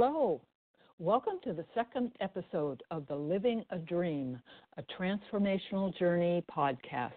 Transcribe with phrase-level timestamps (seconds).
[0.00, 0.40] Hello.
[1.00, 4.40] Welcome to the second episode of the Living a Dream,
[4.76, 7.10] a Transformational Journey podcast.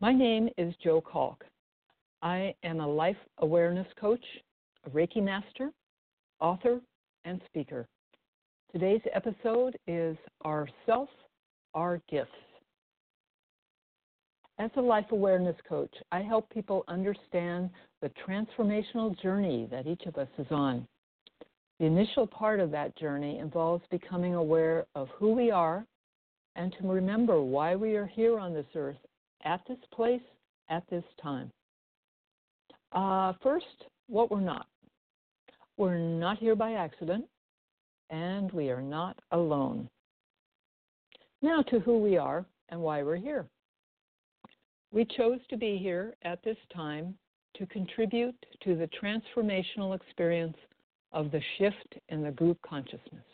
[0.00, 1.44] My name is Jo Calk.
[2.20, 4.24] I am a life awareness coach,
[4.84, 5.70] a Reiki master,
[6.40, 6.80] author,
[7.24, 7.86] and speaker.
[8.72, 11.10] Today's episode is Our Self,
[11.74, 12.32] Our Gifts.
[14.58, 17.70] As a life awareness coach, I help people understand
[18.02, 20.88] the transformational journey that each of us is on.
[21.80, 25.84] The initial part of that journey involves becoming aware of who we are
[26.56, 28.96] and to remember why we are here on this earth
[29.44, 30.22] at this place
[30.70, 31.50] at this time.
[32.92, 34.66] Uh, first, what we're not.
[35.76, 37.24] We're not here by accident,
[38.10, 39.88] and we are not alone.
[41.42, 43.46] Now to who we are and why we're here.
[44.92, 47.16] We chose to be here at this time
[47.56, 50.56] to contribute to the transformational experience
[51.14, 53.24] of the shift in the group consciousness.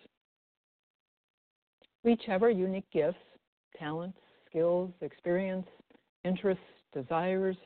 [2.04, 3.18] We each have our unique gifts,
[3.76, 4.18] talents,
[4.48, 5.66] skills, experience,
[6.24, 6.62] interests,
[6.94, 7.56] desires,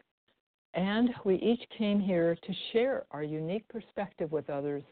[0.75, 4.83] and we each came here to share our unique perspective with others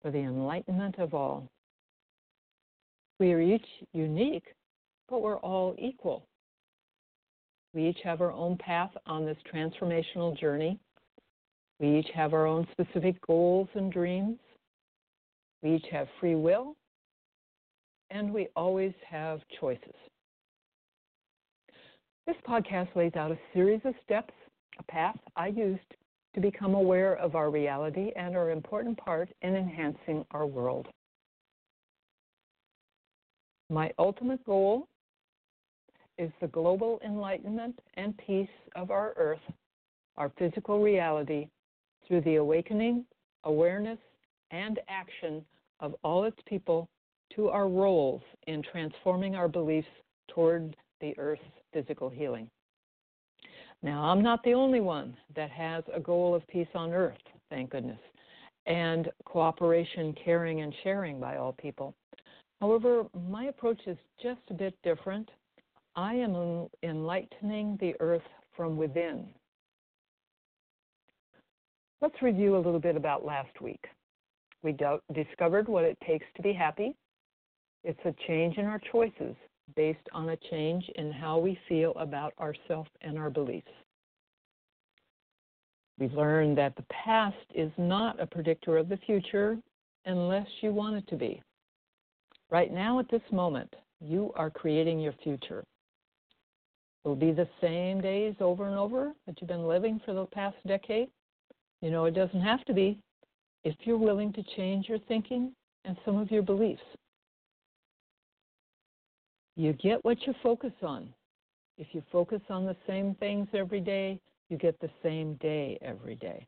[0.00, 1.48] for the enlightenment of all.
[3.18, 4.54] We are each unique,
[5.08, 6.26] but we're all equal.
[7.74, 10.78] We each have our own path on this transformational journey.
[11.80, 14.38] We each have our own specific goals and dreams.
[15.62, 16.76] We each have free will,
[18.10, 19.94] and we always have choices.
[22.26, 24.34] This podcast lays out a series of steps,
[24.78, 25.80] a path I used
[26.34, 30.88] to become aware of our reality and our important part in enhancing our world.
[33.70, 34.88] My ultimate goal
[36.18, 39.40] is the global enlightenment and peace of our earth,
[40.16, 41.48] our physical reality,
[42.06, 43.04] through the awakening,
[43.44, 43.98] awareness,
[44.50, 45.44] and action
[45.82, 46.88] of all its people
[47.36, 49.88] to our roles in transforming our beliefs
[50.28, 52.48] toward the Earth's physical healing.
[53.82, 57.18] Now, I'm not the only one that has a goal of peace on Earth,
[57.50, 57.98] thank goodness,
[58.66, 61.94] and cooperation, caring, and sharing by all people.
[62.60, 65.28] However, my approach is just a bit different.
[65.96, 68.22] I am enlightening the Earth
[68.56, 69.26] from within.
[72.00, 73.84] Let's review a little bit about last week.
[74.62, 74.76] We
[75.12, 76.94] discovered what it takes to be happy.
[77.84, 79.34] It's a change in our choices
[79.74, 83.70] based on a change in how we feel about ourselves and our beliefs.
[85.98, 89.58] We learned that the past is not a predictor of the future
[90.04, 91.42] unless you want it to be.
[92.50, 95.64] Right now, at this moment, you are creating your future.
[97.04, 100.26] It will be the same days over and over that you've been living for the
[100.26, 101.08] past decade.
[101.80, 102.98] You know, it doesn't have to be
[103.64, 105.52] if you're willing to change your thinking
[105.84, 106.82] and some of your beliefs.
[109.56, 111.12] You get what you focus on.
[111.78, 116.16] If you focus on the same things every day, you get the same day every
[116.16, 116.46] day.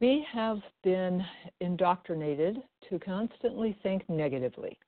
[0.00, 1.24] We have been
[1.60, 2.58] indoctrinated
[2.90, 4.78] to constantly think negatively.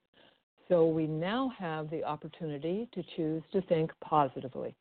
[0.69, 4.75] So we now have the opportunity to choose to think positively.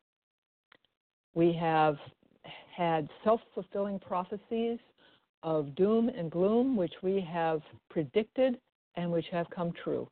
[1.34, 1.96] We have
[2.78, 4.78] had self fulfilling prophecies
[5.42, 7.60] of doom and gloom, which we have
[7.90, 8.56] predicted
[8.94, 10.08] and which have come true.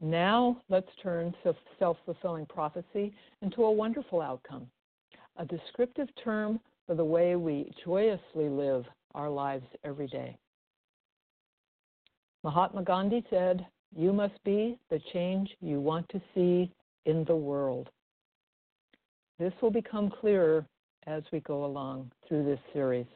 [0.00, 1.34] Now let's turn
[1.78, 4.66] self fulfilling prophecy into a wonderful outcome,
[5.36, 8.84] a descriptive term for the way we joyously live
[9.14, 10.36] our lives every day.
[12.44, 16.70] Mahatma Gandhi said, You must be the change you want to see
[17.04, 17.90] in the world.
[19.38, 20.64] This will become clearer
[21.06, 23.06] as we go along through this series.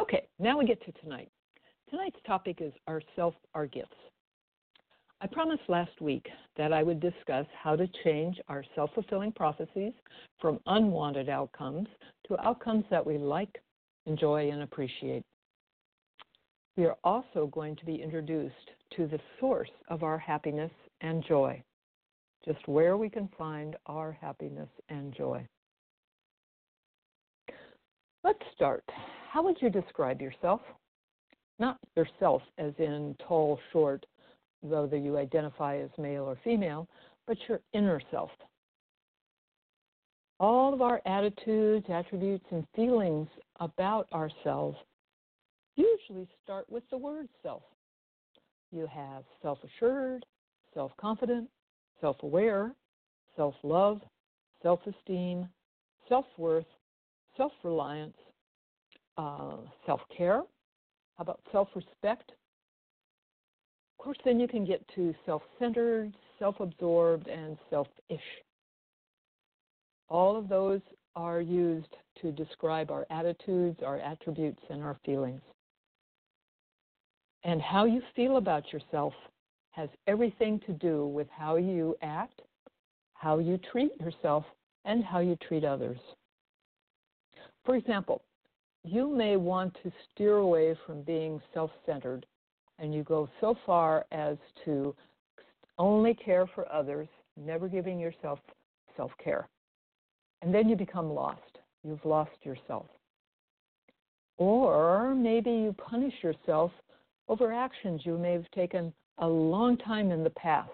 [0.00, 1.30] Okay, now we get to tonight.
[1.90, 3.96] Tonight's topic is our self, our gifts.
[5.20, 6.26] I promised last week
[6.56, 9.92] that I would discuss how to change our self fulfilling prophecies
[10.40, 11.88] from unwanted outcomes
[12.28, 13.60] to outcomes that we like,
[14.06, 15.22] enjoy, and appreciate.
[16.76, 18.54] We are also going to be introduced
[18.96, 20.70] to the source of our happiness
[21.02, 21.62] and joy,
[22.44, 25.46] just where we can find our happiness and joy.
[28.22, 28.84] Let's start.
[29.30, 30.60] How would you describe yourself?
[31.58, 34.04] Not yourself as in tall, short,
[34.60, 36.88] whether you identify as male or female,
[37.26, 38.30] but your inner self.
[40.38, 43.28] All of our attitudes, attributes, and feelings
[43.58, 44.76] about ourselves
[45.76, 47.62] usually start with the word self.
[48.72, 50.24] You have self assured,
[50.74, 51.48] self confident,
[52.00, 52.72] self aware,
[53.36, 54.00] self love,
[54.62, 55.48] self esteem,
[56.08, 56.66] self worth,
[57.40, 58.16] self reliance,
[59.16, 59.56] uh,
[59.86, 60.42] self care.
[61.16, 62.32] How about self respect?
[63.98, 68.20] Of course, then you can get to self centered, self absorbed, and selfish.
[70.10, 70.82] All of those
[71.16, 75.40] are used to describe our attitudes, our attributes, and our feelings.
[77.44, 79.14] And how you feel about yourself
[79.70, 82.42] has everything to do with how you act,
[83.14, 84.44] how you treat yourself,
[84.84, 85.98] and how you treat others.
[87.70, 88.20] For example,
[88.82, 92.26] you may want to steer away from being self centered,
[92.80, 94.92] and you go so far as to
[95.78, 97.06] only care for others,
[97.36, 98.40] never giving yourself
[98.96, 99.48] self care.
[100.42, 101.60] And then you become lost.
[101.84, 102.86] You've lost yourself.
[104.36, 106.72] Or maybe you punish yourself
[107.28, 110.70] over actions you may have taken a long time in the past.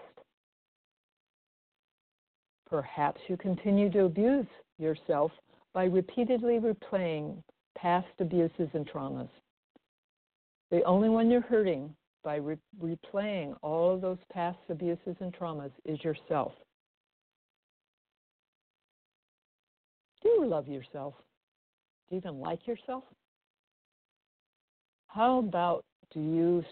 [2.67, 4.47] Perhaps you continue to abuse
[4.79, 5.31] yourself
[5.77, 7.37] by repeatedly replaying
[7.77, 9.29] past abuses and traumas.
[10.71, 11.93] The only one you're hurting
[12.23, 16.53] by re- replaying all of those past abuses and traumas is yourself.
[20.23, 21.13] Do you love yourself?
[22.09, 23.03] Do you even like yourself?
[25.09, 26.63] How about do you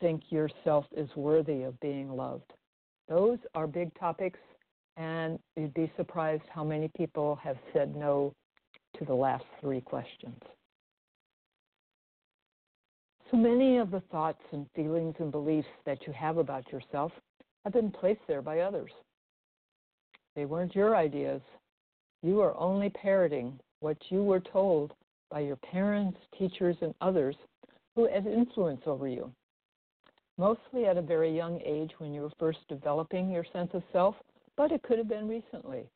[0.00, 2.52] think yourself is worthy of being loved?
[3.08, 4.40] Those are big topics,
[4.96, 8.34] and you'd be surprised how many people have said no
[8.98, 10.40] to the last three questions.
[13.30, 17.12] So many of the thoughts and feelings and beliefs that you have about yourself
[17.64, 18.90] have been placed there by others.
[20.34, 21.42] They weren't your ideas.
[22.22, 24.94] You are only parroting what you were told
[25.30, 27.36] by your parents, teachers, and others
[27.94, 29.30] who had influence over you.
[30.38, 34.14] Mostly at a very young age when you were first developing your sense of self,
[34.56, 35.88] but it could have been recently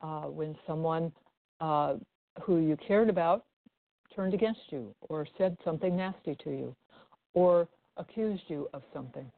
[0.00, 1.12] uh, when someone
[1.60, 1.94] uh,
[2.40, 3.44] who you cared about
[4.14, 6.76] turned against you or said something nasty to you
[7.34, 9.30] or accused you of something.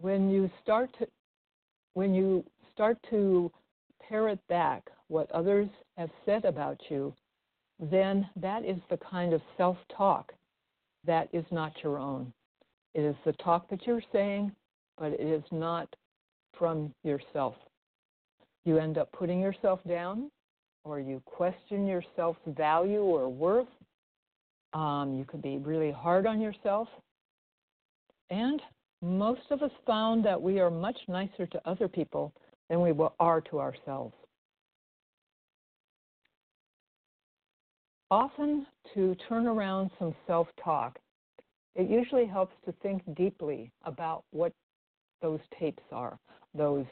[0.00, 1.06] When you start to
[1.94, 3.50] when you start to
[4.08, 7.12] parrot back what others have said about you,
[7.80, 10.32] then that is the kind of self talk
[11.04, 12.32] that is not your own.
[12.94, 14.52] It is the talk that you're saying,
[14.96, 15.88] but it is not
[16.58, 17.54] from yourself.
[18.68, 20.30] You end up putting yourself down,
[20.84, 23.66] or you question your self value or worth.
[24.74, 26.86] Um, you could be really hard on yourself.
[28.28, 28.60] And
[29.00, 32.30] most of us found that we are much nicer to other people
[32.68, 34.12] than we are to ourselves.
[38.10, 40.98] Often, to turn around some self talk,
[41.74, 44.52] it usually helps to think deeply about what
[45.22, 46.18] those tapes are,
[46.52, 46.84] those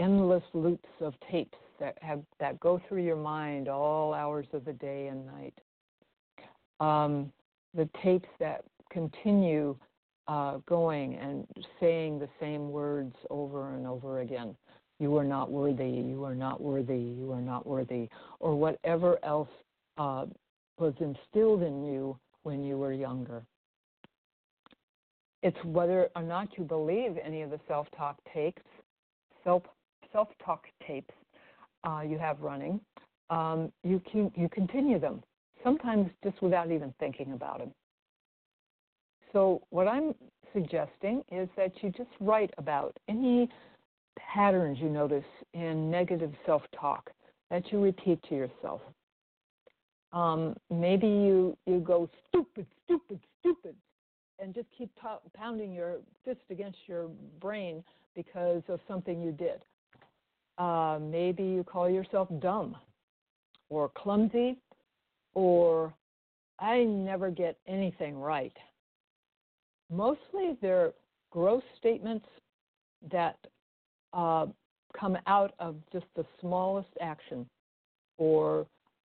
[0.00, 4.72] endless loops of tapes that have that go through your mind all hours of the
[4.72, 5.54] day and night.
[6.80, 7.32] Um,
[7.74, 9.76] the tapes that continue
[10.26, 11.46] uh, going and
[11.78, 14.56] saying the same words over and over again.
[14.98, 19.48] You are not worthy, you are not worthy, you are not worthy, or whatever else
[19.96, 20.26] uh,
[20.78, 23.42] was instilled in you when you were younger.
[25.42, 28.62] It's whether or not you believe any of the self-talk tapes,
[29.42, 29.62] self
[30.12, 31.14] self-talk tapes
[31.84, 32.80] uh, you have running.
[33.30, 35.22] um, you can, you continue them.
[35.62, 37.72] Sometimes just without even thinking about them.
[39.32, 40.14] So what I'm
[40.52, 43.48] suggesting is that you just write about any
[44.18, 45.24] patterns you notice
[45.54, 47.10] in negative self-talk
[47.50, 48.80] that you repeat to yourself.
[50.12, 53.76] Um, maybe you you go stupid, stupid, stupid,
[54.40, 54.90] and just keep
[55.34, 57.08] pounding your fist against your
[57.40, 57.84] brain
[58.16, 59.62] because of something you did.
[60.60, 62.76] Uh, maybe you call yourself dumb,
[63.70, 64.58] or clumsy,
[65.32, 65.94] or
[66.58, 68.52] I never get anything right.
[69.90, 70.92] Mostly they're
[71.30, 72.26] gross statements
[73.10, 73.38] that
[74.12, 74.46] uh,
[74.98, 77.46] come out of just the smallest action
[78.18, 78.66] or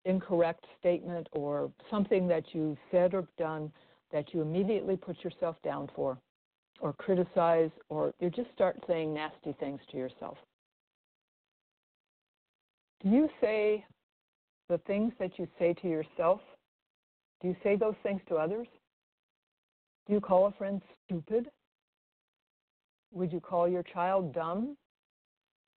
[0.05, 3.71] incorrect statement or something that you said or done
[4.11, 6.15] that you immediately put yourself down for
[6.79, 10.37] or criticize or you just start saying nasty things to yourself.
[13.03, 13.85] Do you say
[14.67, 16.41] the things that you say to yourself?
[17.41, 18.67] Do you say those things to others?
[20.07, 21.49] Do you call a friend stupid?
[23.11, 24.75] Would you call your child dumb?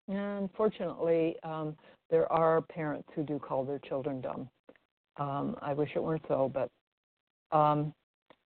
[0.08, 1.76] Unfortunately, um,
[2.10, 4.50] there are parents who do call their children dumb.
[5.18, 6.70] Um, I wish it weren't so, but
[7.56, 7.94] um,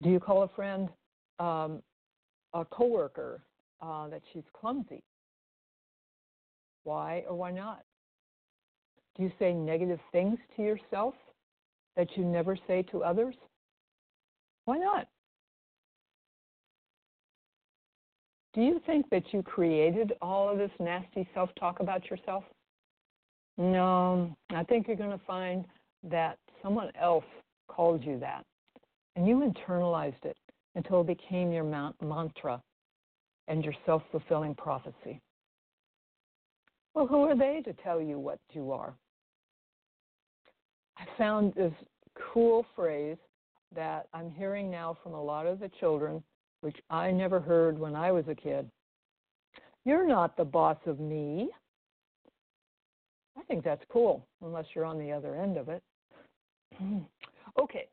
[0.02, 0.88] do you call a friend,
[1.38, 1.82] um,
[2.52, 3.40] a coworker,
[3.80, 5.02] uh, that she's clumsy?
[6.82, 7.82] Why or why not?
[9.16, 11.14] Do you say negative things to yourself
[11.96, 13.34] that you never say to others?
[14.64, 15.08] Why not?
[18.54, 22.44] Do you think that you created all of this nasty self talk about yourself?
[23.56, 25.64] No, I think you're going to find
[26.04, 27.24] that someone else
[27.68, 28.44] called you that
[29.16, 30.36] and you internalized it
[30.74, 32.60] until it became your mantra
[33.48, 35.20] and your self fulfilling prophecy.
[36.94, 38.94] Well, who are they to tell you what you are?
[40.98, 41.72] I found this
[42.32, 43.16] cool phrase
[43.74, 46.22] that I'm hearing now from a lot of the children
[46.60, 48.70] which I never heard when I was a kid.
[49.84, 51.50] You're not the boss of me.
[53.36, 55.82] I think that's cool, unless you're on the other end of it.
[57.60, 57.88] okay,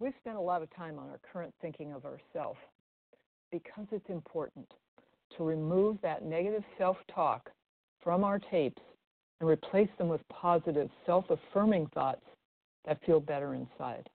[0.00, 2.58] we've spent a lot of time on our current thinking of ourselves
[3.52, 4.66] because it's important
[5.36, 7.50] to remove that negative self talk
[8.02, 8.82] from our tapes
[9.40, 12.24] and replace them with positive, self affirming thoughts
[12.86, 14.08] that feel better inside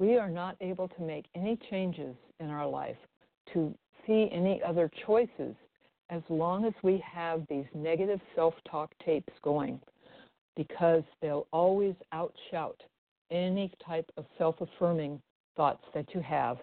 [0.00, 2.96] we are not able to make any changes in our life
[3.52, 3.72] to
[4.06, 5.54] see any other choices
[6.08, 9.78] as long as we have these negative self talk tapes going
[10.56, 12.80] because they'll always outshout
[13.30, 15.20] any type of self affirming
[15.56, 16.56] thoughts that you have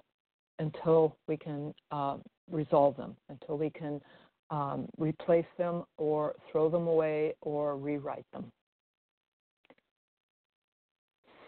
[0.60, 2.18] until we can uh,
[2.52, 4.02] resolve them, until we can
[4.50, 8.52] um, replace them or throw them away or rewrite them.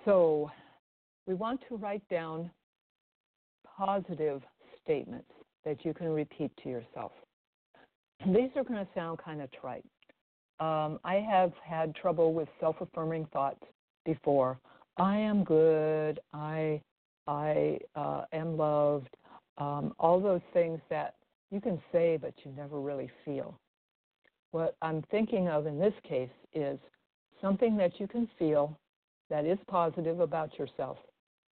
[0.10, 0.50] So,
[1.28, 2.50] we want to write down
[3.78, 4.42] positive
[4.84, 5.30] statements
[5.64, 7.12] that you can repeat to yourself.
[8.26, 9.86] These are going to sound kind of trite.
[10.60, 13.62] Um, I have had trouble with self-affirming thoughts
[14.04, 14.60] before.
[14.98, 16.20] I am good.
[16.34, 16.82] I
[17.28, 19.16] I uh, am loved.
[19.60, 21.18] Um, all those things that
[21.52, 23.60] you can say but you never really feel.
[24.50, 26.80] What I'm thinking of in this case is
[27.40, 28.76] something that you can feel
[29.30, 30.98] that is positive about yourself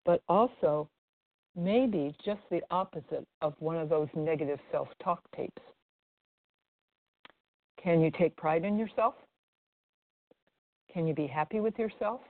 [0.06, 0.88] but also
[1.56, 5.62] maybe just the opposite of one of those negative self talk tapes.
[7.82, 9.14] Can you take pride in yourself?
[10.92, 12.20] Can you be happy with yourself?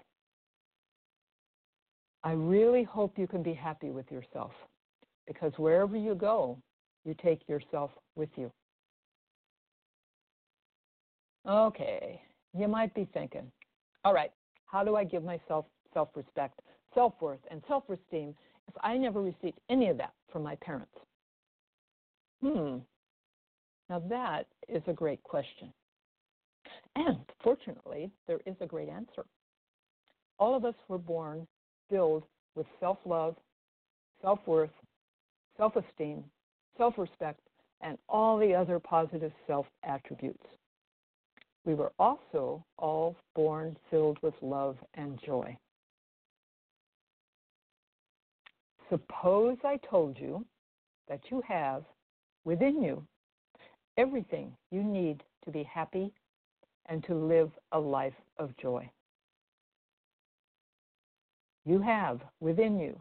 [2.24, 4.50] I really hope you can be happy with yourself
[5.28, 6.58] because wherever you go,
[7.04, 8.50] you take yourself with you.
[11.48, 12.20] Okay,
[12.58, 13.52] you might be thinking,
[14.04, 14.32] all right,
[14.66, 16.60] how do I give myself self respect?
[16.96, 18.34] self worth and self esteem
[18.66, 20.90] if I never received any of that from my parents?
[22.42, 22.78] Hmm.
[23.88, 25.72] Now that is a great question.
[26.96, 29.24] And fortunately, there is a great answer.
[30.38, 31.46] All of us were born
[31.88, 32.24] filled
[32.56, 33.36] with self love,
[34.22, 34.70] self worth,
[35.56, 36.24] self esteem,
[36.76, 37.40] self respect,
[37.82, 40.42] and all the other positive self attributes.
[41.66, 45.58] We were also all born filled with love and joy.
[48.88, 50.44] Suppose I told you
[51.08, 51.82] that you have
[52.44, 53.04] within you
[53.98, 56.12] everything you need to be happy
[56.86, 58.88] and to live a life of joy.
[61.64, 62.96] You have within you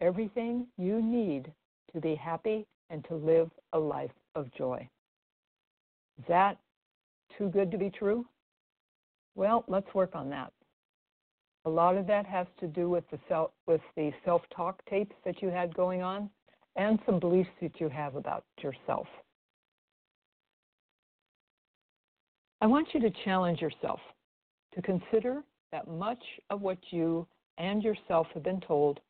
[0.00, 1.50] everything you need
[1.92, 4.88] to be happy and to live a life of joy.
[6.28, 6.58] That
[7.36, 8.26] too good to be true?
[9.34, 10.52] Well, let's work on that.
[11.64, 15.42] A lot of that has to do with the self with the self-talk tapes that
[15.42, 16.30] you had going on
[16.76, 19.06] and some beliefs that you have about yourself.
[22.60, 24.00] I want you to challenge yourself
[24.74, 25.42] to consider
[25.72, 27.26] that much of what you
[27.58, 29.00] and yourself have been told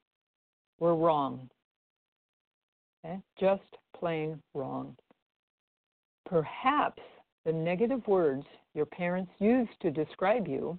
[0.79, 1.49] were wrong.
[3.05, 3.21] Okay?
[3.39, 3.63] Just
[3.99, 4.97] plain wrong.
[6.29, 7.03] Perhaps
[7.47, 10.77] the negative words your parents used to describe you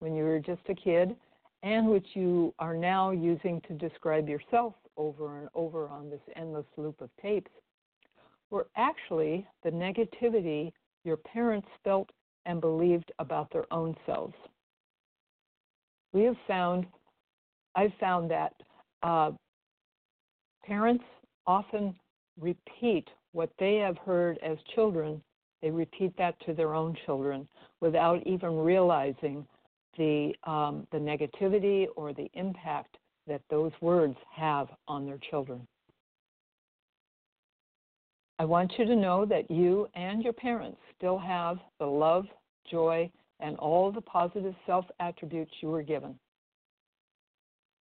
[0.00, 1.14] when you were just a kid
[1.62, 6.64] and which you are now using to describe yourself over and over on this endless
[6.78, 7.50] loop of tapes
[8.50, 10.72] were actually the negativity
[11.04, 12.08] your parents felt
[12.46, 14.34] and believed about their own selves.
[16.14, 16.86] We have found,
[17.76, 18.54] I've found that
[19.02, 19.32] uh,
[20.64, 21.04] parents
[21.46, 21.94] often
[22.40, 25.22] repeat what they have heard as children,
[25.62, 27.46] they repeat that to their own children
[27.80, 29.46] without even realizing
[29.96, 35.66] the, um, the negativity or the impact that those words have on their children.
[38.38, 42.24] I want you to know that you and your parents still have the love,
[42.70, 46.18] joy, and all the positive self attributes you were given.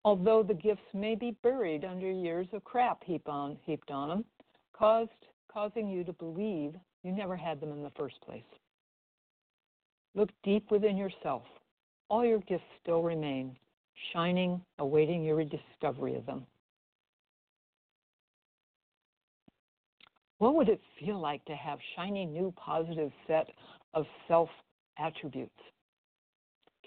[0.03, 4.25] Although the gifts may be buried under years of crap heaped on, heaped on them,
[4.73, 5.11] caused,
[5.51, 8.43] causing you to believe you never had them in the first place.
[10.15, 11.43] Look deep within yourself.
[12.09, 13.55] All your gifts still remain,
[14.11, 16.45] shining, awaiting your rediscovery of them.
[20.39, 23.49] What would it feel like to have shiny new positive set
[23.93, 24.49] of self
[24.97, 25.51] attributes?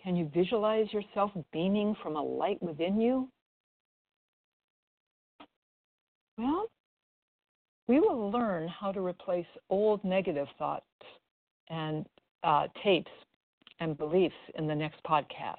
[0.02, 3.28] Can you visualize yourself beaming from a light within you?
[6.38, 6.66] Well,
[7.92, 10.86] we will learn how to replace old negative thoughts
[11.68, 12.06] and
[12.42, 13.10] uh, tapes
[13.80, 15.56] and beliefs in the next podcast.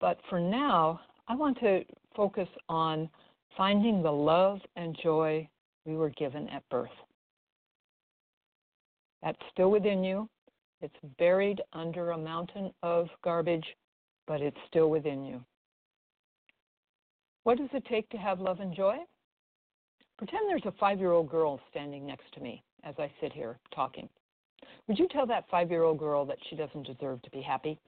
[0.00, 1.84] But for now, I want to
[2.16, 3.10] focus on
[3.54, 5.46] finding the love and joy
[5.84, 6.88] we were given at birth.
[9.22, 10.26] That's still within you.
[10.80, 13.66] It's buried under a mountain of garbage,
[14.26, 15.44] but it's still within you.
[17.42, 18.96] What does it take to have love and joy?
[20.18, 23.58] Pretend there's a five year old girl standing next to me as I sit here
[23.74, 24.08] talking.
[24.86, 27.78] Would you tell that five year old girl that she doesn't deserve to be happy?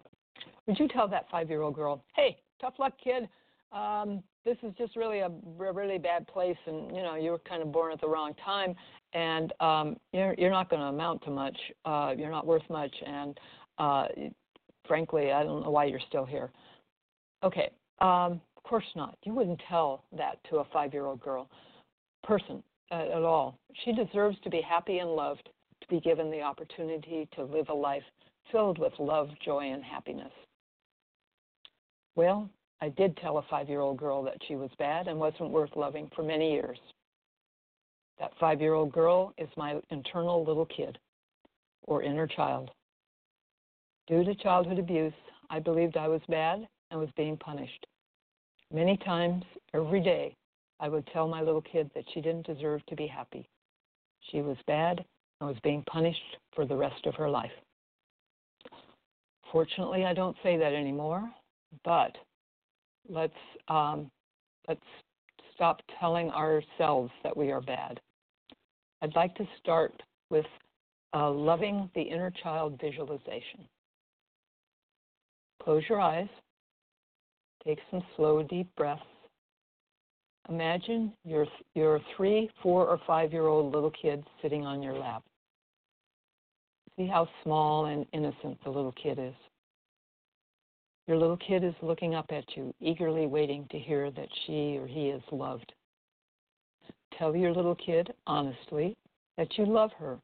[0.67, 3.29] Would you tell that five year old girl, hey, tough luck, kid?
[3.73, 7.63] Um, this is just really a really bad place, and you know you were kind
[7.63, 8.75] of born at the wrong time,
[9.13, 11.57] and um, you're you're not going to amount to much.
[11.85, 13.39] Uh, you're not worth much, and
[13.79, 14.07] uh,
[14.87, 16.51] frankly, I don't know why you're still here.
[17.43, 19.19] Okay, um, of course not.
[19.25, 21.51] You wouldn't tell that to a five-year-old girl,
[22.27, 23.59] person uh, at all.
[23.85, 25.49] She deserves to be happy and loved,
[25.81, 28.03] to be given the opportunity to live a life
[28.53, 30.33] filled with love, joy, and happiness.
[32.15, 32.49] Well,
[32.81, 35.71] I did tell a five year old girl that she was bad and wasn't worth
[35.77, 36.79] loving for many years.
[38.19, 40.99] That five year old girl is my internal little kid
[41.83, 42.71] or inner child.
[44.07, 45.13] Due to childhood abuse,
[45.51, 47.87] I believed I was bad and was being punished.
[48.73, 50.35] Many times, every day,
[50.81, 53.49] I would tell my little kid that she didn't deserve to be happy.
[54.31, 55.05] She was bad
[55.41, 57.51] and was being punished for the rest of her life.
[59.53, 61.31] Fortunately, I don't say that anymore,
[61.85, 62.17] but
[63.09, 63.33] let's
[63.69, 64.11] um,
[64.69, 64.81] let's
[65.55, 68.01] stop telling ourselves that we are bad.
[69.03, 70.47] I'd like to start with
[71.15, 73.67] uh, loving the inner child visualization.
[75.63, 76.29] Close your eyes.
[77.65, 79.03] Take some slow, deep breaths.
[80.49, 85.23] Imagine your your three, four, or five year old little kid sitting on your lap.
[86.97, 89.35] See how small and innocent the little kid is.
[91.09, 94.87] Your little kid is looking up at you, eagerly waiting to hear that she or
[94.87, 95.73] he is loved.
[97.19, 98.97] Tell your little kid honestly
[99.37, 100.19] that you love her,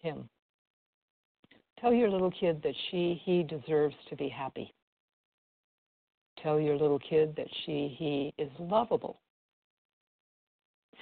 [0.00, 0.28] him.
[1.80, 4.72] Tell your little kid that she, he deserves to be happy.
[6.42, 9.18] Tell your little kid that she, he is lovable.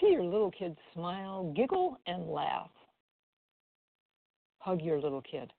[0.01, 2.71] See your little kid smile, giggle, and laugh.
[4.59, 5.53] Hug your little kid.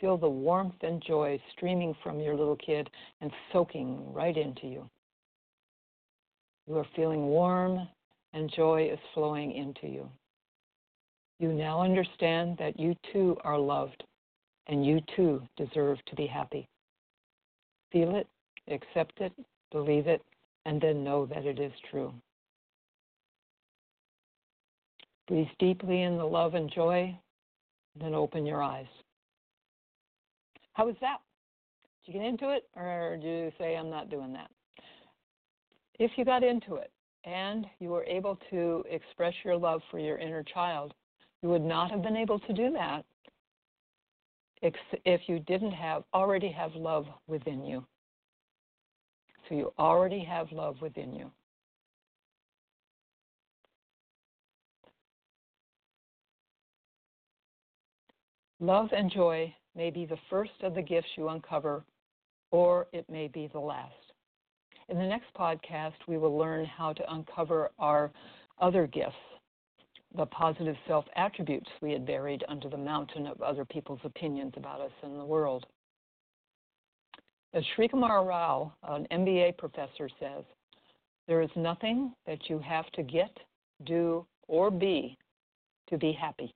[0.00, 4.90] Feel the warmth and joy streaming from your little kid and soaking right into you.
[6.66, 7.88] You are feeling warm
[8.32, 10.08] and joy is flowing into you.
[11.38, 14.04] You now understand that you too are loved
[14.66, 16.68] and you too deserve to be happy.
[17.90, 18.28] Feel it,
[18.68, 19.32] accept it,
[19.70, 20.22] believe it,
[20.66, 22.12] and then know that it is true.
[25.28, 27.16] Breathe deeply in the love and joy,
[27.94, 28.86] and then open your eyes.
[30.74, 31.18] How was that?
[32.04, 34.50] Did you get into it, or do you say, I'm not doing that?
[35.98, 36.90] If you got into it
[37.24, 40.94] and you were able to express your love for your inner child,
[41.42, 43.04] you would not have been able to do that
[44.62, 47.84] if you didn't have already have love within you.
[49.48, 51.30] So you already have love within you.
[58.62, 61.82] Love and joy may be the first of the gifts you uncover,
[62.52, 63.92] or it may be the last.
[64.88, 68.12] In the next podcast, we will learn how to uncover our
[68.60, 69.16] other gifts,
[70.16, 74.80] the positive self attributes we had buried under the mountain of other people's opinions about
[74.80, 75.66] us and the world.
[77.54, 80.44] As Srikumar Rao, an MBA professor, says,
[81.26, 83.36] there is nothing that you have to get,
[83.86, 85.18] do, or be
[85.88, 86.54] to be happy.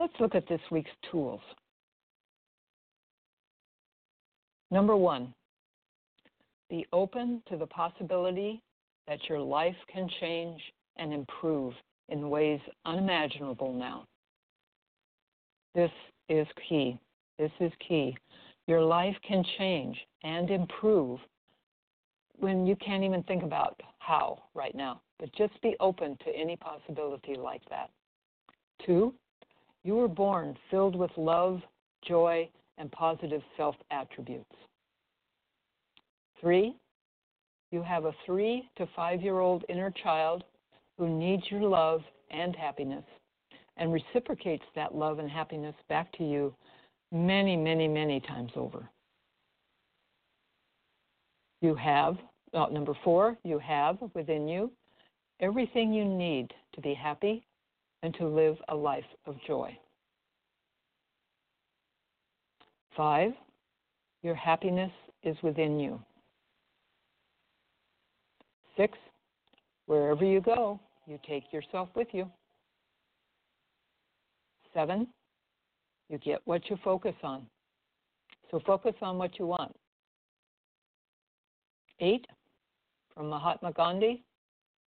[0.00, 1.40] Let's look at this week's tools.
[4.70, 5.32] Number one,
[6.68, 8.60] be open to the possibility
[9.06, 10.60] that your life can change
[10.96, 11.74] and improve
[12.08, 14.04] in ways unimaginable now.
[15.74, 15.90] This
[16.28, 16.98] is key.
[17.38, 18.16] This is key.
[18.66, 21.20] Your life can change and improve
[22.38, 26.56] when you can't even think about how right now, but just be open to any
[26.56, 27.90] possibility like that.
[28.84, 29.14] Two,
[29.84, 31.60] you were born filled with love,
[32.06, 34.50] joy, and positive self attributes.
[36.40, 36.74] Three,
[37.70, 40.44] you have a three to five year old inner child
[40.98, 43.04] who needs your love and happiness
[43.76, 46.54] and reciprocates that love and happiness back to you
[47.12, 48.88] many, many, many times over.
[51.60, 52.16] You have,
[52.52, 54.70] oh, number four, you have within you
[55.40, 57.44] everything you need to be happy
[58.04, 59.74] and to live a life of joy.
[62.94, 63.32] Five,
[64.22, 64.90] your happiness
[65.22, 65.98] is within you.
[68.76, 68.98] Six,
[69.86, 72.30] wherever you go, you take yourself with you.
[74.74, 75.06] Seven,
[76.10, 77.46] you get what you focus on.
[78.50, 79.74] So focus on what you want.
[82.00, 82.26] Eight,
[83.14, 84.22] from Mahatma Gandhi,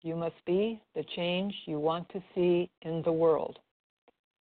[0.03, 3.59] you must be the change you want to see in the world.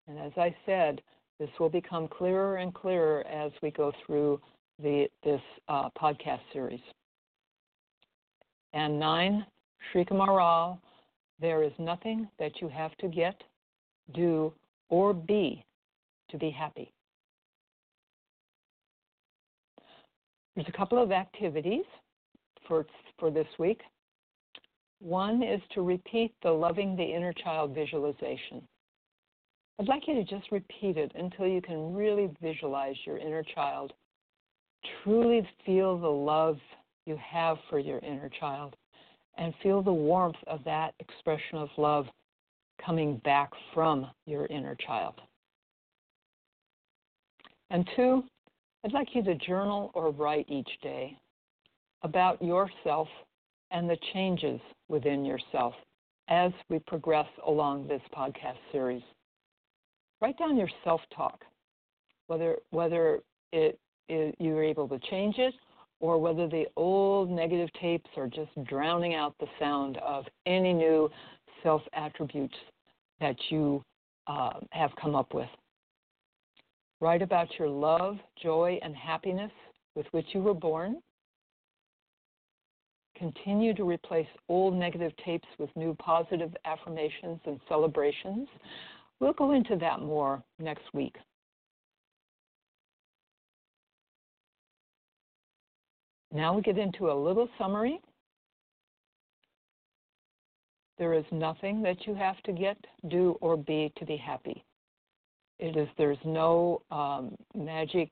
[0.08, 1.02] And as I said,
[1.40, 4.40] this will become clearer and clearer as we go through
[4.82, 6.80] the, this uh, podcast series.
[8.74, 9.46] And nine,
[9.94, 10.80] Srikumar Rao,
[11.40, 13.42] there is nothing that you have to get,
[14.14, 14.54] do,
[14.90, 15.64] or be
[16.30, 16.92] to be happy.
[20.56, 21.86] There's a couple of activities
[22.68, 22.86] for,
[23.20, 23.82] for this week.
[25.00, 28.68] One is to repeat the loving the inner child visualization.
[29.80, 33.94] I'd like you to just repeat it until you can really visualize your inner child.
[35.04, 36.58] Truly feel the love
[37.06, 38.76] you have for your inner child
[39.38, 42.08] and feel the warmth of that expression of love
[42.84, 45.22] coming back from your inner child.
[47.70, 48.24] And two,
[48.84, 51.18] I'd like you to journal or write each day
[52.04, 53.08] about yourself
[53.72, 55.74] and the changes within yourself
[56.30, 59.04] as we progress along this podcast series.
[60.22, 61.44] Write down your self talk,
[62.28, 63.20] whether, whether
[63.52, 65.54] it, it, you're able to change it
[66.00, 71.10] or whether the old negative tapes are just drowning out the sound of any new
[71.64, 72.56] self attributes
[73.20, 73.84] that you
[74.28, 75.50] uh, have come up with.
[77.00, 79.52] Write about your love, joy, and happiness
[79.96, 80.98] with which you were born.
[83.18, 88.48] Continue to replace old negative tapes with new positive affirmations and celebrations.
[89.20, 91.16] We'll go into that more next week.
[96.32, 98.00] Now we get into a little summary.
[100.98, 102.78] There is nothing that you have to get,
[103.08, 104.64] do, or be to be happy.
[105.60, 108.10] It is there's no um, magic.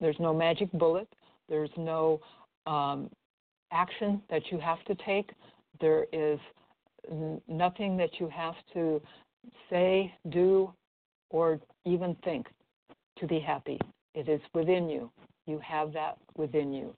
[0.00, 1.08] There's no magic bullet.
[1.48, 2.20] There's no
[2.66, 3.10] um,
[3.74, 5.30] action that you have to take.
[5.80, 6.38] There is
[7.10, 9.02] n- nothing that you have to
[9.68, 10.72] say, do,
[11.30, 12.46] or even think
[13.18, 13.78] to be happy.
[14.14, 15.10] It is within you.
[15.46, 16.94] You have that within you.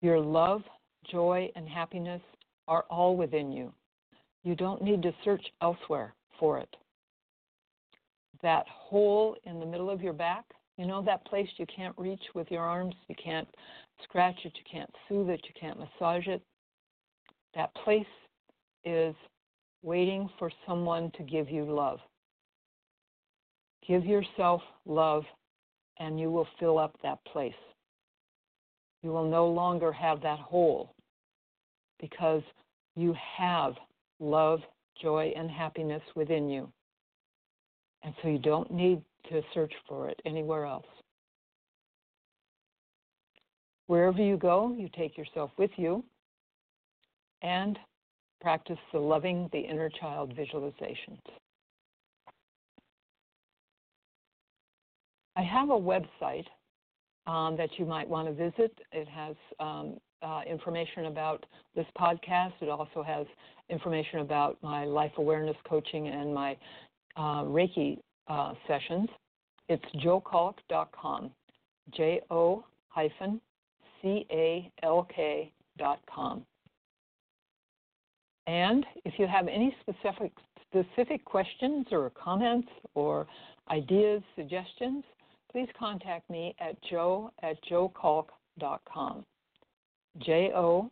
[0.00, 0.62] Your love,
[1.10, 2.20] joy, and happiness
[2.66, 3.72] are all within you.
[4.42, 6.76] You don't need to search elsewhere for it.
[8.42, 10.44] That hole in the middle of your back,
[10.76, 13.48] you know that place you can't reach with your arms, you can't
[14.02, 16.42] scratch it, you can't soothe it, you can't massage it.
[17.54, 18.06] That place
[18.84, 19.14] is
[19.82, 22.00] waiting for someone to give you love.
[23.86, 25.24] Give yourself love,
[26.00, 27.52] and you will fill up that place.
[29.02, 30.94] You will no longer have that hole
[32.00, 32.42] because
[32.96, 33.74] you have
[34.18, 34.60] love,
[35.00, 36.72] joy, and happiness within you.
[38.02, 40.86] And so you don't need to search for it anywhere else.
[43.86, 46.02] Wherever you go, you take yourself with you
[47.42, 47.78] and
[48.40, 51.20] practice the loving the inner child visualizations.
[55.36, 56.46] I have a website
[57.26, 58.78] um, that you might want to visit.
[58.92, 62.52] It has um, uh, information about this podcast.
[62.60, 63.26] It also has
[63.68, 66.56] information about my life awareness coaching and my
[67.16, 69.08] uh, Reiki uh, sessions.
[69.68, 71.30] It's jo-calk.com,
[71.94, 73.40] J O hyphen
[74.00, 75.52] C A L K.
[78.46, 80.32] And if you have any specific
[80.68, 83.26] specific questions or comments or
[83.70, 85.04] ideas, suggestions,
[85.50, 89.24] please contact me at joe at jo-calk.com.
[90.18, 90.90] J O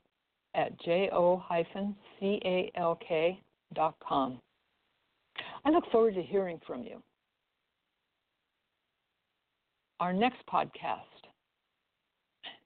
[0.55, 3.39] at J O hyphen C A L K
[3.75, 4.41] dot com.
[5.65, 7.03] I look forward to hearing from you.
[10.03, 10.97] Our next podcast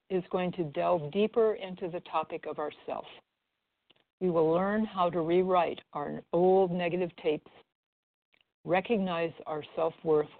[0.09, 3.05] is going to delve deeper into the topic of ourself.
[4.19, 7.51] We will learn how to rewrite our old negative tapes,
[8.65, 10.31] recognize our self worth,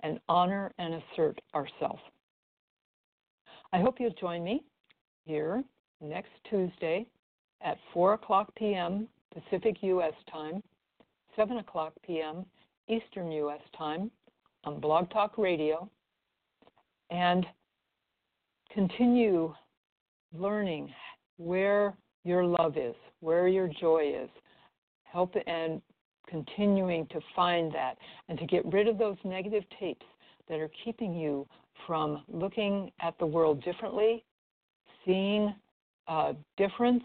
[0.00, 1.98] and honor and assert ourself.
[3.74, 4.62] I hope you'll join me
[5.26, 5.62] here
[6.00, 7.04] next Tuesday
[7.60, 9.08] at 4 o'clock p.m.
[9.34, 10.14] Pacific U.S.
[10.32, 10.62] time,
[11.36, 12.46] 7 o'clock p.m.
[12.88, 13.60] Eastern U.S.
[13.76, 14.10] time
[14.64, 15.90] on Blog Talk Radio,
[17.14, 17.46] and
[18.72, 19.54] continue
[20.36, 20.92] learning
[21.36, 24.28] where your love is, where your joy is.
[25.04, 25.80] Help and
[26.28, 27.96] continuing to find that
[28.28, 30.04] and to get rid of those negative tapes
[30.48, 31.46] that are keeping you
[31.86, 34.24] from looking at the world differently,
[35.04, 35.54] seeing
[36.56, 37.04] difference,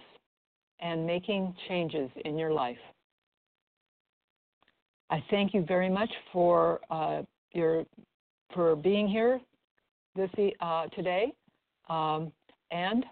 [0.80, 2.78] and making changes in your life.
[5.12, 7.22] I thank you very much for uh,
[7.54, 7.86] your
[8.54, 9.40] for being here
[10.16, 10.30] this
[10.62, 11.34] uh, today,
[11.90, 12.32] um,
[12.72, 13.06] and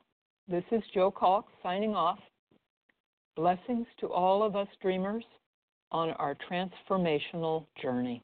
[0.47, 2.19] this is Jo Calk signing off.
[3.35, 5.23] Blessings to all of us dreamers
[5.91, 8.23] on our transformational journey.